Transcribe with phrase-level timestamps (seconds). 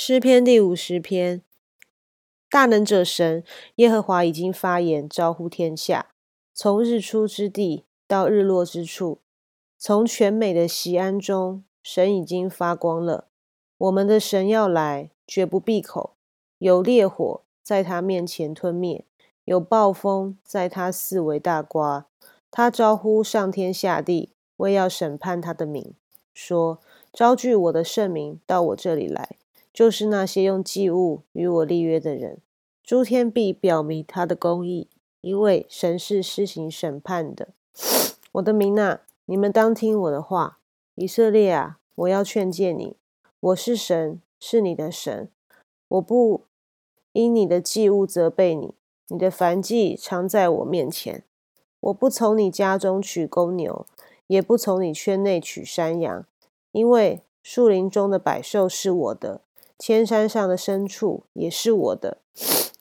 [0.00, 1.42] 诗篇第五十篇，
[2.48, 3.42] 大能者神
[3.74, 6.12] 耶和华已经发言，招呼天下。
[6.54, 9.18] 从日出之地到日落之处，
[9.76, 13.26] 从全美的西安中，神已经发光了。
[13.76, 16.14] 我们的神要来，绝不闭口。
[16.58, 19.04] 有烈火在他面前吞灭，
[19.46, 22.06] 有暴风在他四围大刮。
[22.52, 25.92] 他招呼上天下地，为要审判他的名，
[26.32, 26.78] 说：
[27.12, 29.30] 招聚我的圣名到我这里来。
[29.78, 32.40] 就是那些用祭物与我立约的人，
[32.82, 34.88] 诸天必表明他的公义，
[35.20, 37.50] 因为神是施行审判的。
[38.32, 40.58] 我的民啊，你们当听我的话；
[40.96, 42.96] 以色列啊，我要劝诫你。
[43.38, 45.30] 我是神，是你的神。
[45.86, 46.42] 我不
[47.12, 48.74] 因你的祭物责备你，
[49.06, 51.22] 你的燔祭常在我面前。
[51.78, 53.86] 我不从你家中取公牛，
[54.26, 56.26] 也不从你圈内取山羊，
[56.72, 59.42] 因为树林中的百兽是我的。
[59.78, 62.18] 千山上的牲畜也是我的，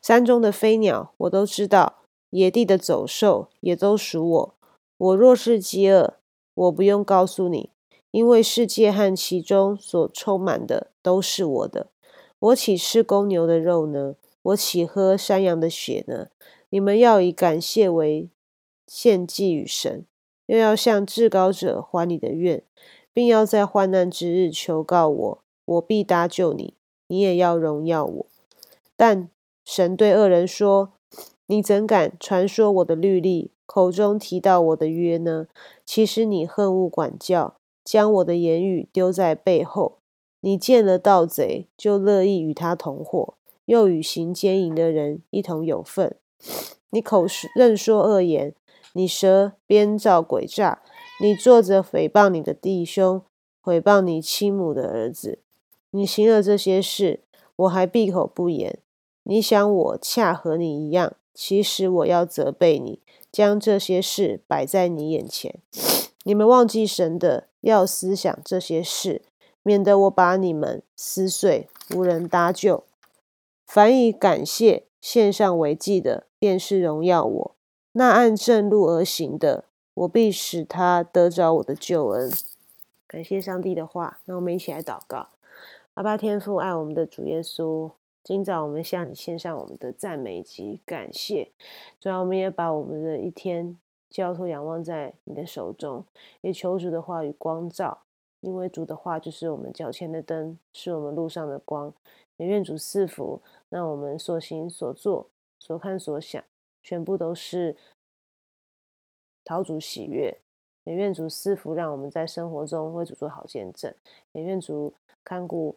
[0.00, 1.98] 山中的飞鸟我都知道，
[2.30, 4.54] 野地的走兽也都属我。
[4.96, 6.14] 我若是饥饿，
[6.54, 7.68] 我不用告诉你，
[8.10, 11.88] 因为世界和其中所充满的都是我的。
[12.38, 14.14] 我岂吃公牛的肉呢？
[14.42, 16.28] 我岂喝山羊的血呢？
[16.70, 18.30] 你们要以感谢为
[18.86, 20.06] 献祭与神，
[20.46, 22.62] 又要向至高者还你的愿，
[23.12, 26.74] 并要在患难之日求告我，我必搭救你。
[27.08, 28.26] 你也要荣耀我，
[28.96, 29.28] 但
[29.64, 30.92] 神对恶人说
[31.46, 35.46] ：“你怎敢传说我的律例，口中提到我的约呢？
[35.84, 39.98] 其实你恨恶管教，将我的言语丢在背后。
[40.40, 46.16] 你见了盗贼，就乐意与他同伙，又与行奸淫的人一同有份。
[46.90, 48.54] 你口认说恶言，
[48.92, 50.82] 你舌编造诡诈，
[51.20, 53.22] 你坐着诽谤你的弟兄，
[53.62, 55.40] 诽谤你亲母的儿子。”
[55.96, 57.20] 你行了这些事，
[57.56, 58.80] 我还闭口不言。
[59.22, 61.16] 你想我恰和你一样？
[61.32, 63.00] 其实我要责备你，
[63.32, 65.58] 将这些事摆在你眼前。
[66.24, 69.22] 你们忘记神的，要思想这些事，
[69.62, 72.84] 免得我把你们撕碎，无人搭救。
[73.66, 77.56] 凡以感谢献上为祭的，便是荣耀我。
[77.92, 79.64] 那按正路而行的，
[79.94, 82.30] 我必使他得着我的救恩。
[83.06, 85.28] 感谢上帝的话，那我们一起来祷告。
[85.96, 87.90] 阿爸天父爱我们的主耶稣，
[88.22, 91.50] 今早我们向你献上我们的赞美及感谢。
[91.98, 93.78] 主要我们也把我们的一天
[94.10, 96.04] 交托仰望在你的手中，
[96.42, 98.02] 也求主的话语光照，
[98.40, 101.90] 因为主的话就是我们脚前的灯，是我们路上的光。
[102.36, 103.40] 也愿主赐福，
[103.70, 106.44] 让我们所行所做、所看所想，
[106.82, 107.74] 全部都是
[109.42, 110.38] 陶主喜悦。
[110.84, 113.94] 也愿主赐福，让我们在生活中为主做好见证。
[114.32, 114.92] 也愿主
[115.24, 115.74] 看顾。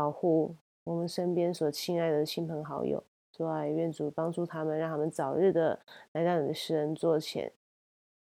[0.00, 5.78] 保护我们身边所亲爱的亲朋好友，主啊，愿主帮助他们，让他们早日的
[6.12, 7.52] 来到你的世人座前，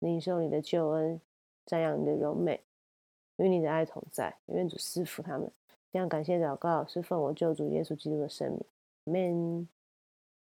[0.00, 1.20] 领受你的救恩，
[1.64, 2.60] 赞扬你的荣美，
[3.36, 4.36] 与你的爱同在。
[4.46, 5.48] 愿主赐福他们。
[5.92, 8.50] 这样感谢祷告，是奉我救主耶稣基督的圣
[9.04, 9.79] 名，Amen。